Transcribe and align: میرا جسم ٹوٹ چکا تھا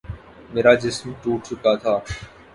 میرا 0.53 0.73
جسم 0.83 1.07
ٹوٹ 1.21 1.39
چکا 1.47 1.73
تھا 1.81 1.95